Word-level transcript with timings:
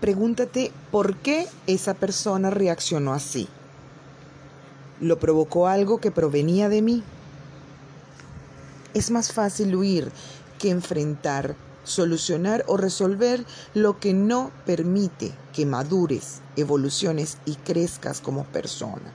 Pregúntate 0.00 0.72
por 0.90 1.16
qué 1.16 1.46
esa 1.66 1.92
persona 1.92 2.48
reaccionó 2.48 3.12
así. 3.12 3.48
¿Lo 4.98 5.18
provocó 5.18 5.66
algo 5.66 6.00
que 6.00 6.10
provenía 6.10 6.70
de 6.70 6.80
mí? 6.80 7.02
Es 8.94 9.10
más 9.10 9.30
fácil 9.30 9.76
huir 9.76 10.10
que 10.58 10.70
enfrentar, 10.70 11.54
solucionar 11.84 12.64
o 12.66 12.78
resolver 12.78 13.44
lo 13.74 14.00
que 14.00 14.14
no 14.14 14.50
permite 14.64 15.32
que 15.52 15.66
madures, 15.66 16.40
evoluciones 16.56 17.36
y 17.44 17.56
crezcas 17.56 18.22
como 18.22 18.44
persona. 18.44 19.12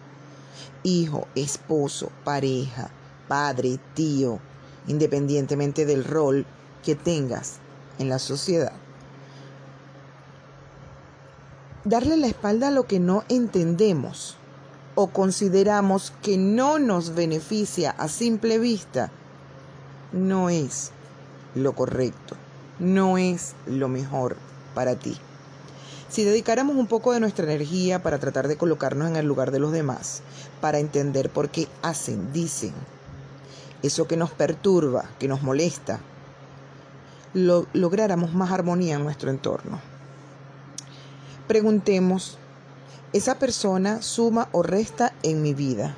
Hijo, 0.83 1.27
esposo, 1.33 2.11
pareja, 2.23 2.91
padre, 3.27 3.79
tío, 3.95 4.39
independientemente 4.87 5.87
del 5.87 6.03
rol 6.03 6.45
que 6.83 6.93
tengas 6.93 7.55
en 7.97 8.09
la 8.09 8.19
sociedad. 8.19 8.84
Darle 11.85 12.17
la 12.17 12.25
espalda 12.25 12.69
a 12.69 12.71
lo 12.71 12.87
que 12.87 12.99
no 12.99 13.23
entendemos 13.29 14.37
o 14.95 15.05
consideramos 15.05 16.11
que 16.23 16.35
no 16.35 16.79
nos 16.79 17.13
beneficia 17.13 17.91
a 17.91 18.07
simple 18.07 18.57
vista 18.57 19.11
no 20.11 20.49
es 20.49 20.89
lo 21.53 21.73
correcto, 21.73 22.37
no 22.79 23.19
es 23.19 23.53
lo 23.67 23.87
mejor 23.87 24.35
para 24.73 24.95
ti. 24.95 25.15
Si 26.09 26.23
dedicáramos 26.23 26.75
un 26.75 26.87
poco 26.87 27.13
de 27.13 27.19
nuestra 27.19 27.45
energía 27.45 28.01
para 28.01 28.17
tratar 28.17 28.47
de 28.47 28.57
colocarnos 28.57 29.07
en 29.07 29.17
el 29.17 29.27
lugar 29.27 29.51
de 29.51 29.59
los 29.59 29.71
demás, 29.71 30.23
para 30.61 30.79
entender 30.79 31.29
por 31.29 31.49
qué 31.49 31.67
hacen, 31.83 32.33
dicen, 32.33 32.73
eso 33.83 34.07
que 34.07 34.17
nos 34.17 34.31
perturba, 34.31 35.05
que 35.19 35.27
nos 35.27 35.43
molesta, 35.43 35.99
lo, 37.35 37.67
lográramos 37.73 38.33
más 38.33 38.51
armonía 38.51 38.95
en 38.95 39.03
nuestro 39.03 39.29
entorno. 39.29 39.94
Preguntemos, 41.47 42.39
¿esa 43.13 43.37
persona 43.37 44.01
suma 44.01 44.49
o 44.51 44.63
resta 44.63 45.13
en 45.21 45.43
mi 45.43 45.53
vida? 45.53 45.95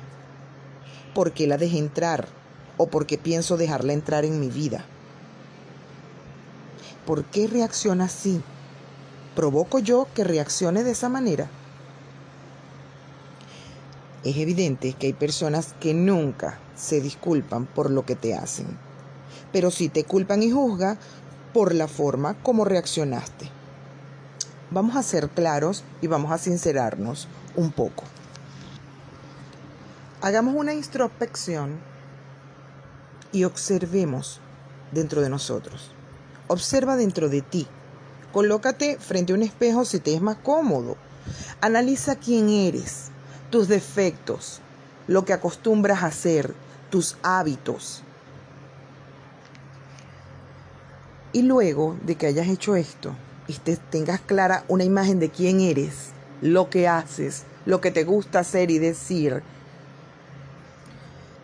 ¿Por 1.14 1.32
qué 1.32 1.46
la 1.46 1.56
dejé 1.56 1.78
entrar? 1.78 2.28
¿O 2.76 2.88
por 2.88 3.06
qué 3.06 3.16
pienso 3.16 3.56
dejarla 3.56 3.94
entrar 3.94 4.26
en 4.26 4.40
mi 4.40 4.48
vida? 4.48 4.84
¿Por 7.06 7.24
qué 7.24 7.46
reacciona 7.46 8.04
así? 8.04 8.42
¿Provoco 9.34 9.78
yo 9.78 10.06
que 10.14 10.22
reaccione 10.22 10.84
de 10.84 10.90
esa 10.90 11.08
manera? 11.08 11.48
Es 14.22 14.36
evidente 14.36 14.92
que 14.92 15.06
hay 15.06 15.12
personas 15.14 15.74
que 15.80 15.94
nunca 15.94 16.58
se 16.76 17.00
disculpan 17.00 17.64
por 17.64 17.90
lo 17.90 18.04
que 18.04 18.16
te 18.16 18.34
hacen, 18.34 18.66
pero 19.50 19.70
sí 19.70 19.88
te 19.88 20.04
culpan 20.04 20.42
y 20.42 20.50
juzgan 20.50 20.98
por 21.54 21.74
la 21.74 21.88
forma 21.88 22.34
como 22.42 22.66
reaccionaste. 22.66 23.57
Vamos 24.70 24.96
a 24.96 25.02
ser 25.02 25.30
claros 25.30 25.82
y 26.02 26.08
vamos 26.08 26.30
a 26.30 26.36
sincerarnos 26.36 27.26
un 27.56 27.72
poco. 27.72 28.04
Hagamos 30.20 30.54
una 30.54 30.74
introspección 30.74 31.78
y 33.32 33.44
observemos 33.44 34.40
dentro 34.92 35.22
de 35.22 35.30
nosotros. 35.30 35.92
Observa 36.48 36.96
dentro 36.96 37.30
de 37.30 37.40
ti. 37.40 37.66
Colócate 38.30 38.98
frente 38.98 39.32
a 39.32 39.36
un 39.36 39.42
espejo 39.42 39.86
si 39.86 40.00
te 40.00 40.14
es 40.14 40.20
más 40.20 40.36
cómodo. 40.36 40.98
Analiza 41.62 42.16
quién 42.16 42.50
eres, 42.50 43.06
tus 43.50 43.68
defectos, 43.68 44.60
lo 45.06 45.24
que 45.24 45.32
acostumbras 45.32 46.02
a 46.02 46.08
hacer, 46.08 46.52
tus 46.90 47.16
hábitos. 47.22 48.02
Y 51.32 51.40
luego 51.40 51.96
de 52.02 52.16
que 52.16 52.26
hayas 52.26 52.48
hecho 52.48 52.76
esto 52.76 53.14
y 53.48 53.54
te 53.54 53.76
tengas 53.76 54.20
clara 54.20 54.64
una 54.68 54.84
imagen 54.84 55.18
de 55.18 55.30
quién 55.30 55.60
eres, 55.60 56.10
lo 56.42 56.70
que 56.70 56.86
haces, 56.86 57.44
lo 57.64 57.80
que 57.80 57.90
te 57.90 58.04
gusta 58.04 58.40
hacer 58.40 58.70
y 58.70 58.78
decir, 58.78 59.42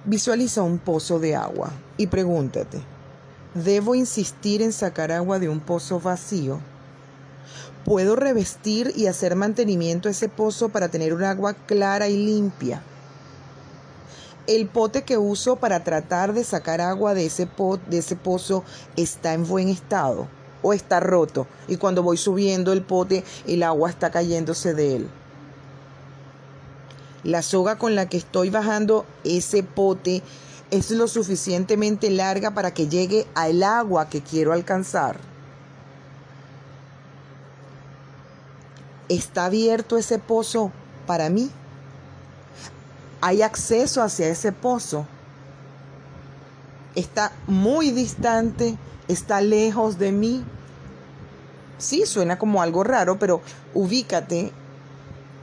visualiza 0.05 0.63
un 0.63 0.79
pozo 0.79 1.19
de 1.19 1.35
agua 1.35 1.73
y 1.97 2.07
pregúntate, 2.07 2.81
¿debo 3.55 3.95
insistir 3.95 4.61
en 4.61 4.73
sacar 4.73 5.11
agua 5.11 5.39
de 5.39 5.49
un 5.49 5.61
pozo 5.61 5.99
vacío? 5.99 6.61
¿Puedo 7.85 8.17
revestir 8.17 8.93
y 8.95 9.07
hacer 9.07 9.35
mantenimiento 9.35 10.09
a 10.09 10.13
ese 10.13 10.29
pozo 10.29 10.69
para 10.69 10.89
tener 10.89 11.15
un 11.15 11.25
agua 11.25 11.55
clara 11.55 12.09
y 12.09 12.17
limpia? 12.17 12.83
El 14.47 14.69
pote 14.69 15.05
que 15.05 15.17
uso 15.17 15.57
para 15.57 15.85
tratar 15.85 16.35
de 16.35 16.45
sacar 16.45 16.83
agua 16.83 17.15
de 17.15 17.27
ese, 17.27 17.49
de 17.89 17.99
ese 17.99 18.17
pozo 18.17 18.63
está 18.95 19.33
en 19.33 19.47
buen 19.47 19.69
estado 19.69 20.29
o 20.65 20.73
está 20.73 20.99
roto 20.99 21.47
y 21.69 21.77
cuando 21.77 22.03
voy 22.03 22.17
subiendo 22.17 22.73
el 22.73 22.83
pote 22.83 23.23
el 23.47 23.63
agua 23.63 23.91
está 23.91 24.11
cayéndose 24.11 24.75
de 24.75 24.97
él. 24.97 25.09
La 27.23 27.43
soga 27.43 27.77
con 27.77 27.95
la 27.95 28.09
que 28.09 28.17
estoy 28.17 28.51
bajando 28.51 29.07
ese 29.23 29.63
pote 29.63 30.23
es 30.71 30.91
lo 30.91 31.07
suficientemente 31.07 32.11
larga 32.11 32.53
para 32.53 32.75
que 32.75 32.89
llegue 32.89 33.27
al 33.35 33.63
agua 33.63 34.09
que 34.09 34.23
quiero 34.23 34.53
alcanzar. 34.53 35.19
¿Está 39.09 39.45
abierto 39.45 39.99
ese 39.99 40.19
pozo 40.19 40.73
para 41.07 41.29
mí? 41.29 41.51
¿Hay 43.21 43.43
acceso 43.43 44.03
hacia 44.03 44.29
ese 44.29 44.53
pozo? 44.53 45.07
¿Está 46.95 47.33
muy 47.47 47.91
distante? 47.91 48.77
¿Está 49.09 49.41
lejos 49.41 49.99
de 49.99 50.13
mí? 50.13 50.45
Sí, 51.79 52.07
suena 52.07 52.39
como 52.39 52.63
algo 52.63 52.85
raro, 52.85 53.19
pero 53.19 53.41
ubícate 53.75 54.53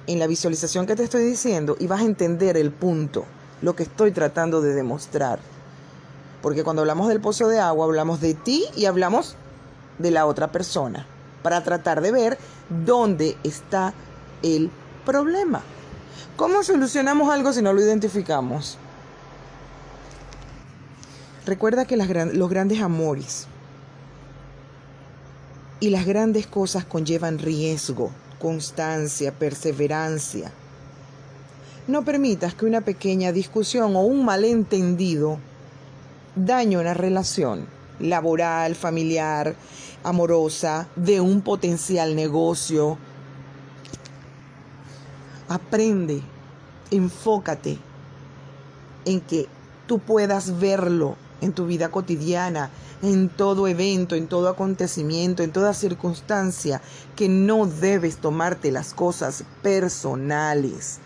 en 0.08 0.20
la 0.20 0.28
visualización 0.28 0.88
que 0.88 0.96
te 0.96 1.04
estoy 1.04 1.26
diciendo 1.26 1.76
y 1.80 1.88
vas 1.88 2.02
a 2.02 2.06
entender 2.06 2.58
el 2.58 2.72
punto, 2.72 3.26
lo 3.62 3.76
que 3.76 3.84
estoy 3.84 4.12
tratando 4.12 4.62
de 4.62 4.74
demostrar. 4.74 5.40
Porque 6.42 6.64
cuando 6.64 6.82
hablamos 6.82 7.10
del 7.10 7.22
pozo 7.22 7.48
de 7.48 7.60
agua, 7.60 7.86
hablamos 7.86 8.22
de 8.22 8.34
ti 8.34 8.66
y 8.76 8.86
hablamos 8.86 9.36
de 10.00 10.12
la 10.12 10.26
otra 10.26 10.52
persona, 10.52 11.06
para 11.44 11.64
tratar 11.64 12.02
de 12.02 12.12
ver 12.12 12.38
dónde 12.86 13.38
está 13.44 13.94
el 14.42 14.72
problema. 15.06 15.62
¿Cómo 16.38 16.64
solucionamos 16.64 17.32
algo 17.32 17.54
si 17.54 17.62
no 17.62 17.74
lo 17.74 17.82
identificamos? 17.82 18.78
Recuerda 21.46 21.86
que 21.86 21.98
los 21.98 22.50
grandes 22.50 22.82
amores 22.82 23.48
y 25.80 25.90
las 25.90 26.06
grandes 26.06 26.46
cosas 26.46 26.86
conllevan 26.86 27.40
riesgo, 27.40 28.12
constancia, 28.40 29.32
perseverancia. 29.32 30.52
No 31.88 32.06
permitas 32.06 32.54
que 32.54 32.68
una 32.68 32.82
pequeña 32.82 33.32
discusión 33.32 33.96
o 33.96 34.02
un 34.02 34.24
malentendido 34.24 35.40
dañe 36.36 36.78
una 36.78 36.94
relación 36.94 37.66
laboral, 38.00 38.76
familiar, 38.76 39.56
amorosa, 40.04 40.88
de 40.96 41.22
un 41.22 41.42
potencial 41.42 42.16
negocio. 42.16 43.00
Aprende, 45.50 46.22
enfócate 46.92 47.80
en 49.06 49.22
que 49.22 49.48
tú 49.88 49.98
puedas 49.98 50.60
verlo 50.60 51.18
en 51.42 51.54
tu 51.54 51.66
vida 51.66 51.92
cotidiana, 51.92 52.70
en 53.02 53.30
todo 53.30 53.68
evento, 53.68 54.16
en 54.16 54.28
todo 54.28 54.48
acontecimiento, 54.48 55.44
en 55.44 55.52
toda 55.52 55.74
circunstancia, 55.74 56.82
que 57.16 57.28
no 57.28 57.66
debes 57.66 58.18
tomarte 58.18 58.72
las 58.72 58.94
cosas 58.94 59.44
personales 59.62 61.00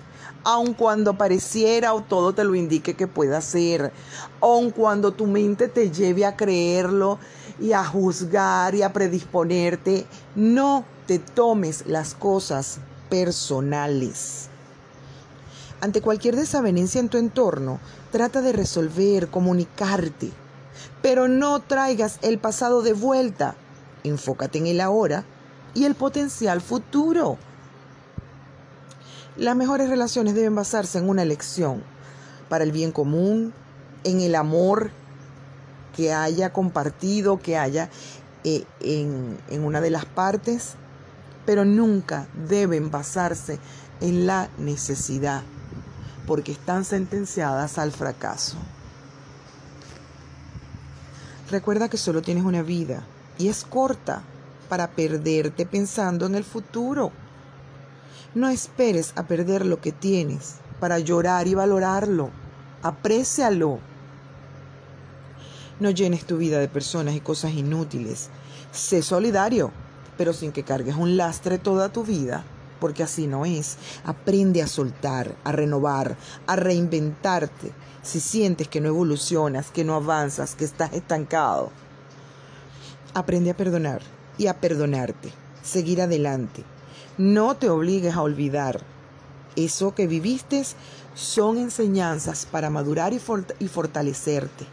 aun 0.45 0.75
cuando 0.75 1.17
pareciera 1.17 1.93
o 1.93 2.01
todo 2.01 2.33
te 2.33 2.43
lo 2.43 2.55
indique 2.55 2.93
que 2.93 3.07
pueda 3.07 3.41
ser, 3.41 3.91
aun 4.39 4.69
cuando 4.69 5.11
tu 5.11 5.25
mente 5.25 5.67
te 5.67 5.89
lleve 5.91 6.23
a 6.23 6.37
creerlo 6.37 7.17
y 7.59 7.73
a 7.73 7.83
juzgar 7.83 8.75
y 8.75 8.83
a 8.83 8.93
predisponerte, 8.93 10.05
no 10.35 10.85
te 11.07 11.19
tomes 11.19 11.87
las 11.87 12.13
cosas 12.13 12.77
personales. 13.09 14.49
Ante 15.81 16.01
cualquier 16.01 16.35
desavenencia 16.35 16.99
en 16.99 17.09
tu 17.09 17.17
entorno, 17.17 17.79
trata 18.11 18.41
de 18.41 18.53
resolver, 18.53 19.27
comunicarte, 19.27 20.31
pero 21.01 21.27
no 21.27 21.59
traigas 21.61 22.19
el 22.21 22.39
pasado 22.39 22.81
de 22.81 22.93
vuelta. 22.93 23.55
Enfócate 24.03 24.57
en 24.57 24.67
el 24.67 24.81
ahora 24.81 25.25
y 25.73 25.85
el 25.85 25.95
potencial 25.95 26.61
futuro. 26.61 27.37
Las 29.37 29.55
mejores 29.55 29.89
relaciones 29.89 30.33
deben 30.33 30.55
basarse 30.55 30.97
en 30.97 31.09
una 31.09 31.23
elección 31.23 31.83
para 32.47 32.63
el 32.63 32.71
bien 32.71 32.91
común, 32.91 33.53
en 34.03 34.21
el 34.21 34.35
amor 34.35 34.91
que 35.95 36.13
haya 36.13 36.53
compartido, 36.53 37.39
que 37.39 37.57
haya 37.57 37.89
eh, 38.43 38.63
en, 38.79 39.37
en 39.49 39.63
una 39.65 39.81
de 39.81 39.89
las 39.89 40.05
partes, 40.05 40.75
pero 41.45 41.65
nunca 41.65 42.27
deben 42.47 42.91
basarse 42.91 43.59
en 44.01 44.27
la 44.27 44.49
necesidad, 44.57 45.41
porque 46.25 46.51
están 46.51 46.85
sentenciadas 46.85 47.77
al 47.77 47.91
fracaso. 47.91 48.57
Recuerda 51.49 51.89
que 51.89 51.97
solo 51.97 52.21
tienes 52.21 52.43
una 52.43 52.63
vida 52.63 53.03
y 53.37 53.49
es 53.49 53.63
corta. 53.63 54.23
para 54.69 54.89
perderte 54.89 55.67
pensando 55.67 56.25
en 56.25 56.33
el 56.33 56.43
futuro. 56.43 57.11
No 58.33 58.49
esperes 58.49 59.13
a 59.15 59.27
perder 59.27 59.63
lo 59.63 59.79
que 59.79 59.91
tienes 59.91 60.55
para 60.79 60.97
llorar 60.97 61.47
y 61.47 61.53
valorarlo. 61.53 62.31
Aprécialo. 62.81 63.79
No 65.79 65.91
llenes 65.91 66.25
tu 66.25 66.37
vida 66.37 66.57
de 66.57 66.67
personas 66.67 67.13
y 67.13 67.19
cosas 67.19 67.53
inútiles. 67.53 68.29
Sé 68.71 69.03
solidario, 69.03 69.71
pero 70.17 70.33
sin 70.33 70.51
que 70.51 70.63
cargues 70.63 70.95
un 70.95 71.15
lastre 71.15 71.59
toda 71.59 71.89
tu 71.89 72.03
vida, 72.03 72.43
porque 72.85 73.01
así 73.01 73.25
no 73.25 73.47
es. 73.47 73.77
Aprende 74.03 74.61
a 74.61 74.67
soltar, 74.67 75.35
a 75.43 75.51
renovar, 75.51 76.17
a 76.45 76.55
reinventarte. 76.55 77.71
Si 78.03 78.19
sientes 78.19 78.67
que 78.67 78.79
no 78.79 78.89
evolucionas, 78.89 79.71
que 79.71 79.83
no 79.83 79.95
avanzas, 79.95 80.53
que 80.53 80.65
estás 80.65 80.93
estancado, 80.93 81.71
aprende 83.15 83.49
a 83.49 83.57
perdonar 83.57 84.03
y 84.37 84.45
a 84.45 84.61
perdonarte, 84.61 85.31
seguir 85.63 85.99
adelante. 85.99 86.63
No 87.17 87.55
te 87.57 87.71
obligues 87.71 88.13
a 88.13 88.21
olvidar. 88.21 88.81
Eso 89.55 89.95
que 89.95 90.05
viviste 90.05 90.61
son 91.15 91.57
enseñanzas 91.57 92.45
para 92.45 92.69
madurar 92.69 93.13
y, 93.13 93.21
y 93.57 93.67
fortalecerte. 93.67 94.67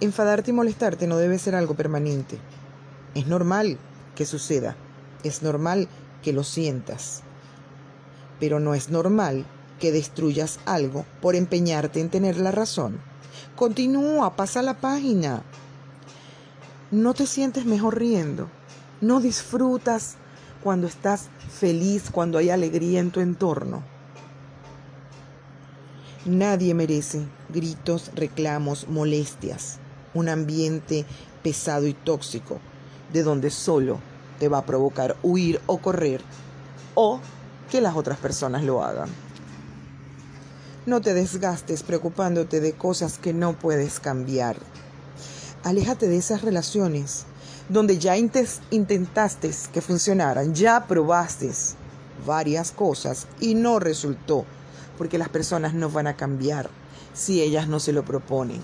Enfadarte 0.00 0.50
y 0.50 0.54
molestarte 0.54 1.06
no 1.06 1.18
debe 1.18 1.38
ser 1.38 1.54
algo 1.54 1.76
permanente. 1.76 2.36
Es 3.14 3.28
normal 3.28 3.78
que 4.16 4.26
suceda, 4.26 4.74
es 5.24 5.42
normal 5.42 5.88
que 6.22 6.32
lo 6.32 6.44
sientas, 6.44 7.22
pero 8.40 8.60
no 8.60 8.74
es 8.74 8.90
normal 8.90 9.44
que 9.78 9.92
destruyas 9.92 10.58
algo 10.64 11.04
por 11.20 11.34
empeñarte 11.34 12.00
en 12.00 12.10
tener 12.10 12.36
la 12.38 12.50
razón. 12.50 13.00
Continúa, 13.54 14.36
pasa 14.36 14.62
la 14.62 14.74
página. 14.74 15.42
No 16.90 17.14
te 17.14 17.26
sientes 17.26 17.64
mejor 17.64 17.98
riendo, 17.98 18.48
no 19.00 19.20
disfrutas 19.20 20.16
cuando 20.62 20.86
estás 20.86 21.28
feliz, 21.50 22.10
cuando 22.10 22.38
hay 22.38 22.50
alegría 22.50 23.00
en 23.00 23.10
tu 23.10 23.20
entorno. 23.20 23.82
Nadie 26.24 26.74
merece 26.74 27.22
gritos, 27.50 28.10
reclamos, 28.14 28.88
molestias 28.88 29.78
un 30.16 30.28
ambiente 30.28 31.04
pesado 31.42 31.86
y 31.86 31.92
tóxico, 31.92 32.58
de 33.12 33.22
donde 33.22 33.50
solo 33.50 34.00
te 34.38 34.48
va 34.48 34.58
a 34.58 34.66
provocar 34.66 35.16
huir 35.22 35.60
o 35.66 35.78
correr, 35.78 36.20
o 36.94 37.20
que 37.70 37.80
las 37.80 37.96
otras 37.96 38.18
personas 38.18 38.62
lo 38.62 38.82
hagan. 38.82 39.08
No 40.86 41.00
te 41.00 41.14
desgastes 41.14 41.82
preocupándote 41.82 42.60
de 42.60 42.72
cosas 42.72 43.18
que 43.18 43.32
no 43.32 43.58
puedes 43.58 43.98
cambiar. 43.98 44.56
Aléjate 45.64 46.08
de 46.08 46.16
esas 46.16 46.42
relaciones 46.42 47.24
donde 47.68 47.98
ya 47.98 48.16
intentaste 48.16 49.50
que 49.72 49.80
funcionaran, 49.80 50.54
ya 50.54 50.86
probaste 50.86 51.50
varias 52.24 52.70
cosas 52.70 53.26
y 53.40 53.54
no 53.54 53.80
resultó, 53.80 54.44
porque 54.96 55.18
las 55.18 55.28
personas 55.28 55.74
no 55.74 55.90
van 55.90 56.06
a 56.06 56.16
cambiar 56.16 56.70
si 57.14 57.42
ellas 57.42 57.66
no 57.66 57.80
se 57.80 57.92
lo 57.92 58.04
proponen. 58.04 58.60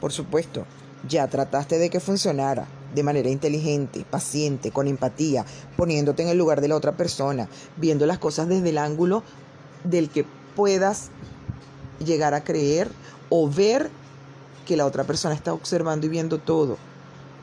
Por 0.00 0.12
supuesto, 0.12 0.64
ya 1.08 1.26
trataste 1.26 1.78
de 1.78 1.90
que 1.90 1.98
funcionara 1.98 2.66
de 2.94 3.02
manera 3.02 3.28
inteligente, 3.28 4.04
paciente, 4.08 4.70
con 4.70 4.86
empatía, 4.86 5.44
poniéndote 5.76 6.22
en 6.22 6.28
el 6.28 6.38
lugar 6.38 6.60
de 6.60 6.68
la 6.68 6.76
otra 6.76 6.92
persona, 6.92 7.48
viendo 7.76 8.06
las 8.06 8.18
cosas 8.18 8.48
desde 8.48 8.70
el 8.70 8.78
ángulo 8.78 9.22
del 9.84 10.08
que 10.10 10.24
puedas 10.54 11.10
llegar 12.04 12.34
a 12.34 12.44
creer 12.44 12.90
o 13.28 13.48
ver 13.48 13.90
que 14.66 14.76
la 14.76 14.86
otra 14.86 15.04
persona 15.04 15.34
está 15.34 15.52
observando 15.52 16.06
y 16.06 16.08
viendo 16.08 16.38
todo. 16.38 16.78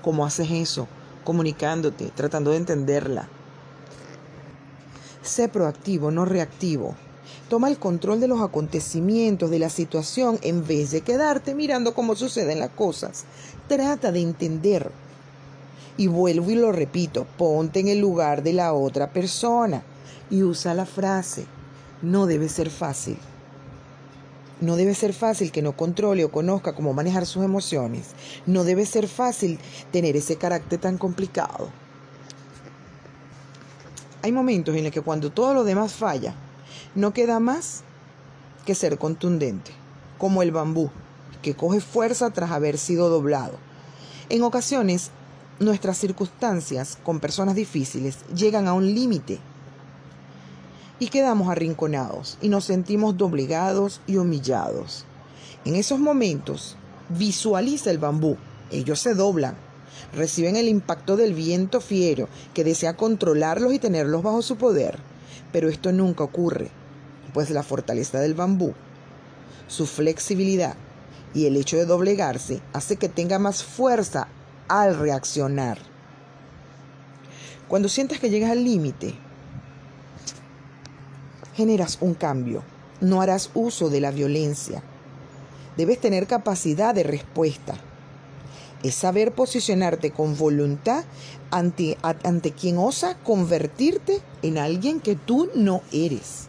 ¿Cómo 0.01 0.25
haces 0.25 0.49
eso? 0.51 0.87
Comunicándote, 1.23 2.11
tratando 2.15 2.51
de 2.51 2.57
entenderla. 2.57 3.27
Sé 5.21 5.47
proactivo, 5.47 6.09
no 6.09 6.25
reactivo. 6.25 6.95
Toma 7.47 7.69
el 7.69 7.77
control 7.77 8.19
de 8.19 8.27
los 8.27 8.41
acontecimientos, 8.41 9.51
de 9.51 9.59
la 9.59 9.69
situación, 9.69 10.39
en 10.41 10.65
vez 10.65 10.91
de 10.91 11.01
quedarte 11.01 11.53
mirando 11.53 11.93
cómo 11.93 12.15
suceden 12.15 12.59
las 12.59 12.71
cosas. 12.71 13.25
Trata 13.67 14.11
de 14.11 14.21
entender. 14.21 14.91
Y 15.97 16.07
vuelvo 16.07 16.51
y 16.51 16.55
lo 16.55 16.71
repito, 16.71 17.27
ponte 17.37 17.79
en 17.79 17.87
el 17.87 17.99
lugar 17.99 18.43
de 18.43 18.53
la 18.53 18.73
otra 18.73 19.11
persona 19.11 19.83
y 20.29 20.43
usa 20.43 20.73
la 20.73 20.85
frase, 20.85 21.45
no 22.01 22.25
debe 22.25 22.49
ser 22.49 22.69
fácil. 22.69 23.17
No 24.61 24.75
debe 24.75 24.93
ser 24.93 25.13
fácil 25.13 25.51
que 25.51 25.63
no 25.63 25.75
controle 25.75 26.23
o 26.23 26.31
conozca 26.31 26.73
cómo 26.73 26.93
manejar 26.93 27.25
sus 27.25 27.43
emociones. 27.43 28.09
No 28.45 28.63
debe 28.63 28.85
ser 28.85 29.07
fácil 29.07 29.59
tener 29.91 30.15
ese 30.15 30.35
carácter 30.35 30.79
tan 30.79 30.99
complicado. 30.99 31.69
Hay 34.21 34.31
momentos 34.31 34.75
en 34.75 34.83
los 34.83 34.93
que 34.93 35.01
cuando 35.01 35.31
todo 35.31 35.55
lo 35.55 35.63
demás 35.63 35.93
falla, 35.93 36.35
no 36.93 37.11
queda 37.11 37.39
más 37.39 37.81
que 38.65 38.75
ser 38.75 38.99
contundente, 38.99 39.71
como 40.19 40.43
el 40.43 40.51
bambú, 40.51 40.91
que 41.41 41.55
coge 41.55 41.81
fuerza 41.81 42.29
tras 42.29 42.51
haber 42.51 42.77
sido 42.77 43.09
doblado. 43.09 43.57
En 44.29 44.43
ocasiones, 44.43 45.09
nuestras 45.61 45.97
circunstancias 45.97 46.97
con 47.03 47.19
personas 47.19 47.55
difíciles 47.55 48.17
llegan 48.35 48.67
a 48.67 48.73
un 48.73 48.93
límite 48.93 49.39
y 50.99 51.07
quedamos 51.07 51.49
arrinconados 51.49 52.37
y 52.41 52.49
nos 52.49 52.65
sentimos 52.65 53.15
doblegados 53.15 54.01
y 54.07 54.17
humillados. 54.17 55.05
En 55.63 55.75
esos 55.75 55.99
momentos, 55.99 56.77
visualiza 57.09 57.91
el 57.91 57.99
bambú. 57.99 58.37
Ellos 58.71 58.99
se 58.99 59.13
doblan, 59.13 59.55
reciben 60.13 60.55
el 60.55 60.67
impacto 60.67 61.15
del 61.15 61.33
viento 61.33 61.79
fiero 61.79 62.27
que 62.53 62.63
desea 62.63 62.97
controlarlos 62.97 63.73
y 63.73 63.79
tenerlos 63.79 64.23
bajo 64.23 64.41
su 64.41 64.55
poder. 64.57 64.97
Pero 65.51 65.69
esto 65.69 65.91
nunca 65.91 66.23
ocurre 66.23 66.71
pues 67.33 67.49
la 67.49 67.63
fortaleza 67.63 68.19
del 68.19 68.33
bambú, 68.33 68.73
su 69.67 69.85
flexibilidad 69.85 70.75
y 71.33 71.45
el 71.45 71.55
hecho 71.55 71.77
de 71.77 71.85
doblegarse 71.85 72.61
hace 72.73 72.97
que 72.97 73.07
tenga 73.09 73.39
más 73.39 73.63
fuerza 73.63 74.27
al 74.71 74.97
reaccionar. 74.97 75.79
Cuando 77.67 77.89
sientas 77.89 78.19
que 78.19 78.29
llegas 78.29 78.51
al 78.51 78.63
límite, 78.63 79.13
generas 81.55 81.97
un 81.99 82.13
cambio. 82.13 82.63
No 83.01 83.21
harás 83.21 83.49
uso 83.53 83.89
de 83.89 83.99
la 83.99 84.11
violencia. 84.11 84.81
Debes 85.75 85.99
tener 85.99 86.25
capacidad 86.25 86.95
de 86.95 87.03
respuesta. 87.03 87.75
Es 88.81 88.95
saber 88.95 89.33
posicionarte 89.33 90.11
con 90.11 90.37
voluntad 90.37 91.03
ante, 91.49 91.97
ante 92.01 92.51
quien 92.51 92.77
osa 92.77 93.17
convertirte 93.23 94.21
en 94.41 94.57
alguien 94.57 95.01
que 95.01 95.15
tú 95.15 95.49
no 95.53 95.81
eres. 95.91 96.47